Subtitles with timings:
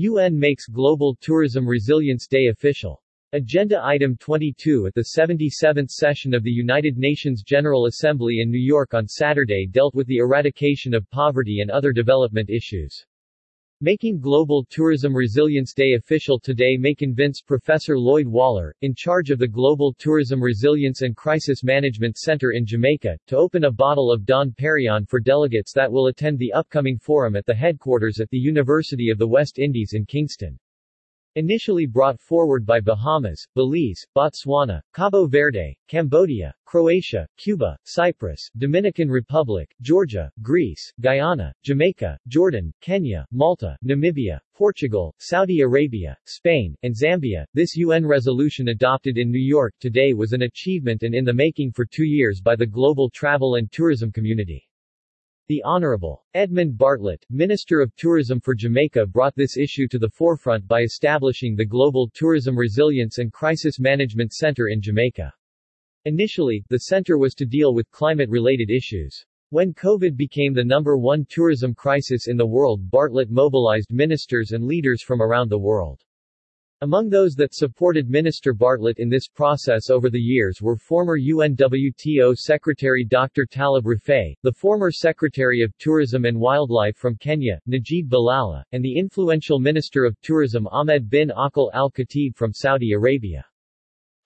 [0.00, 3.02] UN makes Global Tourism Resilience Day official.
[3.32, 8.64] Agenda Item 22 at the 77th session of the United Nations General Assembly in New
[8.64, 13.04] York on Saturday dealt with the eradication of poverty and other development issues.
[13.80, 19.38] Making Global Tourism Resilience Day official today may convince Professor Lloyd Waller, in charge of
[19.38, 24.26] the Global Tourism Resilience and Crisis Management Center in Jamaica, to open a bottle of
[24.26, 28.36] Dom Perignon for delegates that will attend the upcoming forum at the headquarters at the
[28.36, 30.58] University of the West Indies in Kingston.
[31.38, 39.72] Initially brought forward by Bahamas, Belize, Botswana, Cabo Verde, Cambodia, Croatia, Cuba, Cyprus, Dominican Republic,
[39.80, 47.76] Georgia, Greece, Guyana, Jamaica, Jordan, Kenya, Malta, Namibia, Portugal, Saudi Arabia, Spain, and Zambia, this
[47.76, 51.84] UN resolution adopted in New York today was an achievement and in the making for
[51.84, 54.67] two years by the global travel and tourism community.
[55.48, 60.68] The Honorable Edmund Bartlett, Minister of Tourism for Jamaica brought this issue to the forefront
[60.68, 65.32] by establishing the Global Tourism Resilience and Crisis Management Center in Jamaica.
[66.04, 69.24] Initially, the center was to deal with climate-related issues.
[69.48, 74.66] When COVID became the number one tourism crisis in the world Bartlett mobilized ministers and
[74.66, 76.04] leaders from around the world.
[76.80, 82.36] Among those that supported Minister Bartlett in this process over the years were former UNWTO
[82.36, 83.46] Secretary Dr.
[83.46, 88.96] Talib Rifai, the former Secretary of Tourism and Wildlife from Kenya, Najib Balala, and the
[88.96, 93.44] influential Minister of Tourism Ahmed bin Aql al-Khatib from Saudi Arabia.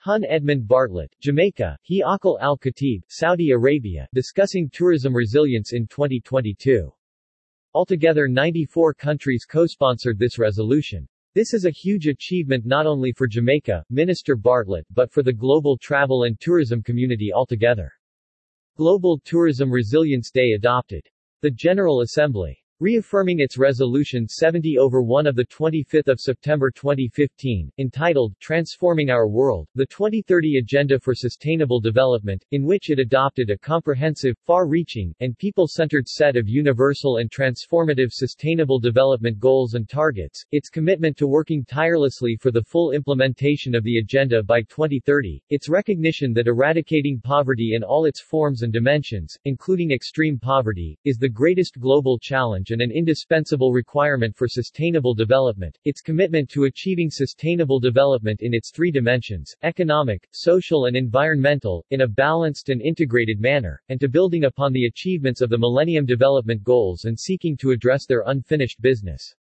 [0.00, 6.92] Hun Edmund Bartlett, Jamaica, He Aql al-Khatib, Saudi Arabia, discussing tourism resilience in 2022.
[7.72, 11.08] Altogether 94 countries co-sponsored this resolution.
[11.34, 15.78] This is a huge achievement not only for Jamaica, Minister Bartlett but for the global
[15.78, 17.90] travel and tourism community altogether.
[18.76, 21.08] Global Tourism Resilience Day adopted.
[21.40, 29.08] The General Assembly reaffirming its Resolution 70 over 1 of 25 September 2015, entitled Transforming
[29.08, 35.14] Our World, the 2030 Agenda for Sustainable Development, in which it adopted a comprehensive, far-reaching,
[35.20, 41.28] and people-centered set of universal and transformative sustainable development goals and targets, its commitment to
[41.28, 47.20] working tirelessly for the full implementation of the agenda by 2030, its recognition that eradicating
[47.22, 52.71] poverty in all its forms and dimensions, including extreme poverty, is the greatest global challenge
[52.72, 58.70] and an indispensable requirement for sustainable development, its commitment to achieving sustainable development in its
[58.70, 64.44] three dimensions, economic, social and environmental, in a balanced and integrated manner, and to building
[64.44, 69.34] upon the achievements of the Millennium Development Goals and seeking to address their unfinished business.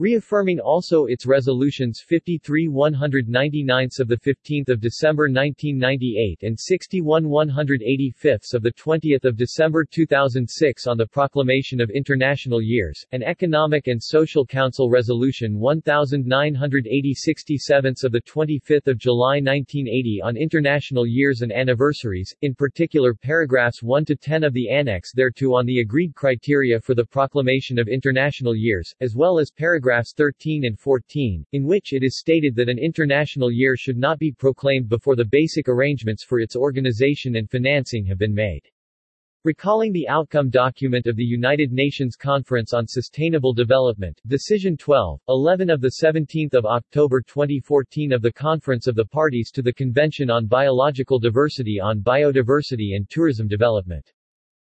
[0.00, 9.18] Reaffirming also its resolutions 53 199 of 15 December 1998 and 61 185 of 20
[9.34, 17.14] December 2006 on the Proclamation of International Years, and Economic and Social Council Resolution 1980
[17.14, 24.14] 67 of 25 July 1980 on International Years and Anniversaries, in particular paragraphs 1 to
[24.14, 28.94] 10 of the Annex thereto on the agreed criteria for the Proclamation of International Years,
[29.00, 32.78] as well as paragraphs paragraphs 13 and 14, in which it is stated that an
[32.78, 38.04] international year should not be proclaimed before the basic arrangements for its organization and financing
[38.04, 38.60] have been made.
[39.44, 45.70] Recalling the outcome document of the United Nations Conference on Sustainable Development, Decision 12, 11
[45.70, 51.18] of 17 October 2014 of the Conference of the Parties to the Convention on Biological
[51.18, 54.06] Diversity on Biodiversity and Tourism Development.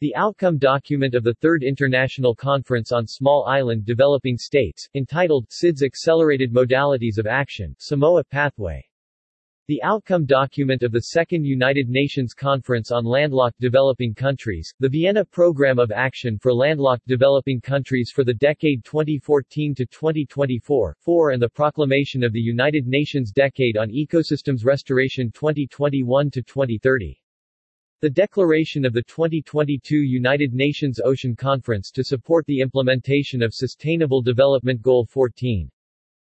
[0.00, 5.82] The outcome document of the Third International Conference on Small Island Developing States, entitled SIDS
[5.82, 8.82] Accelerated Modalities of Action, Samoa Pathway.
[9.68, 15.22] The outcome document of the Second United Nations Conference on Landlocked Developing Countries, the Vienna
[15.22, 21.42] Program of Action for Landlocked Developing Countries for the decade 2014 to 2024, 4 and
[21.42, 27.20] the Proclamation of the United Nations Decade on Ecosystems Restoration 2021 to 2030.
[28.02, 34.22] The declaration of the 2022 United Nations Ocean Conference to support the implementation of Sustainable
[34.22, 35.70] Development Goal 14.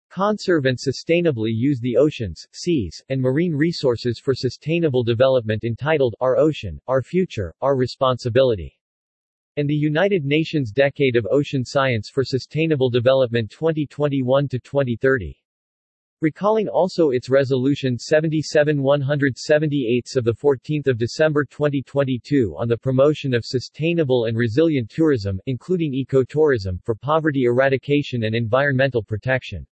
[0.10, 6.36] Conserve and sustainably use the oceans, seas, and marine resources for sustainable development entitled Our
[6.36, 8.76] Ocean, Our Future, Our Responsibility.
[9.56, 15.41] And the United Nations Decade of Ocean Science for Sustainable Development 2021 to 2030.
[16.22, 24.38] Recalling also its Resolution 77-178 of 14 December 2022 on the promotion of sustainable and
[24.38, 29.66] resilient tourism, including ecotourism, for poverty eradication and environmental protection.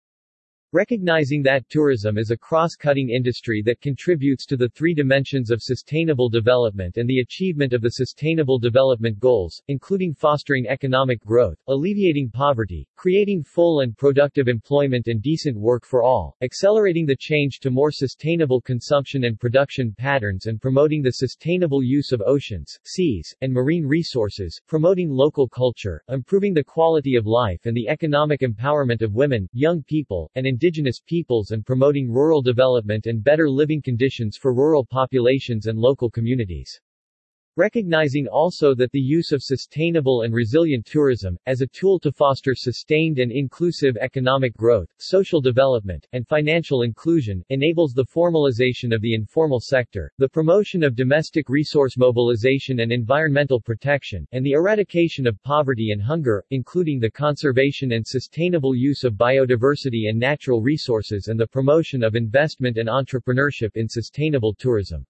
[0.71, 6.29] Recognizing that tourism is a cross-cutting industry that contributes to the three dimensions of sustainable
[6.29, 12.87] development and the achievement of the Sustainable Development Goals, including fostering economic growth, alleviating poverty,
[12.95, 17.91] creating full and productive employment and decent work for all, accelerating the change to more
[17.91, 23.87] sustainable consumption and production patterns and promoting the sustainable use of oceans, seas, and marine
[23.87, 29.49] resources, promoting local culture, improving the quality of life and the economic empowerment of women,
[29.51, 34.85] young people, and indigenous peoples and promoting rural development and better living conditions for rural
[34.85, 36.81] populations and local communities.
[37.59, 42.55] Recognizing also that the use of sustainable and resilient tourism, as a tool to foster
[42.55, 49.13] sustained and inclusive economic growth, social development, and financial inclusion, enables the formalization of the
[49.13, 55.43] informal sector, the promotion of domestic resource mobilization and environmental protection, and the eradication of
[55.43, 61.37] poverty and hunger, including the conservation and sustainable use of biodiversity and natural resources and
[61.37, 65.05] the promotion of investment and entrepreneurship in sustainable tourism.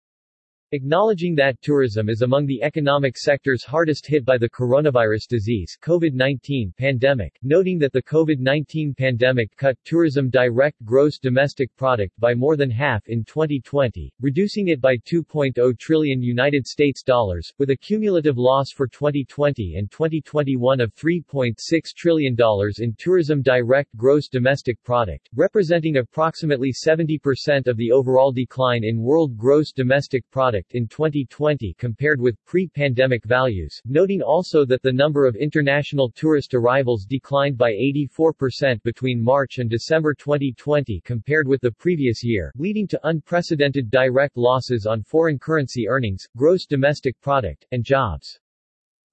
[0.71, 6.77] Acknowledging that tourism is among the economic sectors hardest hit by the coronavirus disease COVID-19
[6.77, 12.69] pandemic, noting that the COVID-19 pandemic cut tourism direct gross domestic product by more than
[12.69, 18.69] half in 2020, reducing it by 2.0 trillion United States dollars, with a cumulative loss
[18.69, 21.55] for 2020 and 2021 of 3.6
[21.95, 28.83] trillion dollars in tourism direct gross domestic product, representing approximately 70% of the overall decline
[28.83, 34.81] in world gross domestic product product in 2020 compared with pre-pandemic values, noting also that
[34.81, 41.47] the number of international tourist arrivals declined by 84% between March and December 2020 compared
[41.47, 47.19] with the previous year, leading to unprecedented direct losses on foreign currency earnings, gross domestic
[47.21, 48.37] product, and jobs.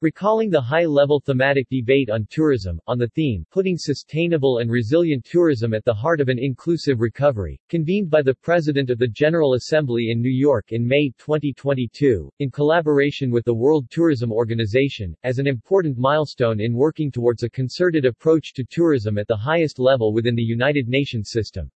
[0.03, 5.73] Recalling the high-level thematic debate on tourism, on the theme, Putting Sustainable and Resilient Tourism
[5.73, 10.11] at the Heart of an Inclusive Recovery, convened by the President of the General Assembly
[10.11, 15.47] in New York in May 2022, in collaboration with the World Tourism Organization, as an
[15.47, 20.35] important milestone in working towards a concerted approach to tourism at the highest level within
[20.35, 21.71] the United Nations system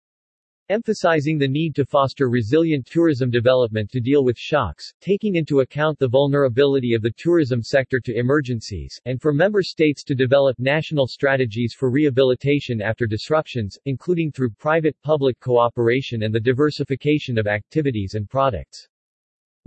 [0.69, 5.97] emphasizing the need to foster resilient tourism development to deal with shocks, taking into account
[5.97, 11.07] the vulnerability of the tourism sector to emergencies, and for member states to develop national
[11.07, 18.29] strategies for rehabilitation after disruptions, including through private-public cooperation and the diversification of activities and
[18.29, 18.88] products.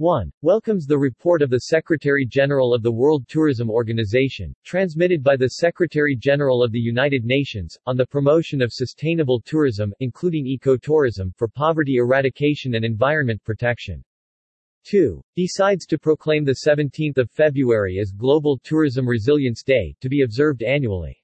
[0.02, 0.32] 1.
[0.42, 6.60] Welcomes the report of the Secretary-General of the World Tourism Organization, transmitted by the Secretary-General
[6.60, 12.74] of the United Nations, on the promotion of sustainable tourism, including ecotourism, for poverty eradication
[12.74, 14.02] and environment protection.
[14.86, 15.22] 2.
[15.36, 20.64] Decides to proclaim the 17th of February as Global Tourism Resilience Day, to be observed
[20.64, 21.21] annually.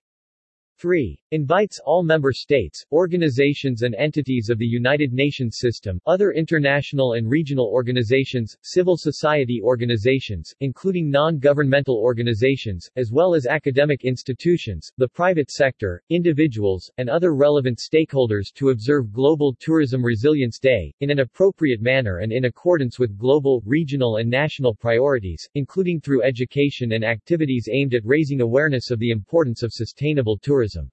[0.78, 1.18] 3.
[1.32, 7.28] Invites all member states, organizations and entities of the United Nations system, other international and
[7.28, 15.50] regional organizations, civil society organizations, including non-governmental organizations, as well as academic institutions, the private
[15.50, 21.82] sector, individuals, and other relevant stakeholders to observe Global Tourism Resilience Day, in an appropriate
[21.82, 27.68] manner and in accordance with global, regional and national priorities, including through education and activities
[27.72, 30.90] aimed at raising awareness of the importance of sustainable tourism tourism.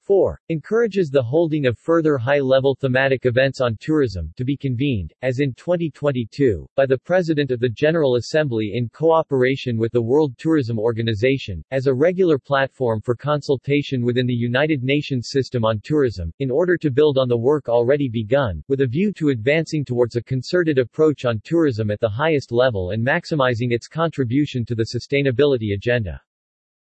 [0.00, 0.38] 4.
[0.50, 5.54] Encourages the holding of further high-level thematic events on tourism to be convened, as in
[5.54, 11.64] 2022, by the President of the General Assembly in cooperation with the World Tourism Organization,
[11.70, 16.76] as a regular platform for consultation within the United Nations system on tourism, in order
[16.76, 20.78] to build on the work already begun, with a view to advancing towards a concerted
[20.78, 26.20] approach on tourism at the highest level and maximizing its contribution to the sustainability agenda.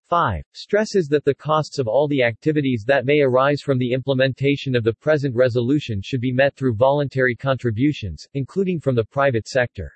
[0.07, 0.43] 5.
[0.53, 4.83] Stresses that the costs of all the activities that may arise from the implementation of
[4.83, 9.91] the present resolution should be met through voluntary contributions, including from the private sector.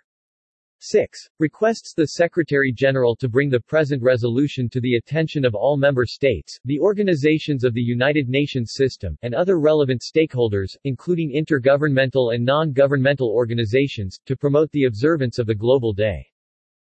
[0.83, 1.29] 6.
[1.39, 6.59] Requests the Secretary-General to bring the present resolution to the attention of all member states,
[6.65, 13.29] the organizations of the United Nations system, and other relevant stakeholders, including intergovernmental and non-governmental
[13.29, 16.30] organizations, to promote the observance of the Global Day.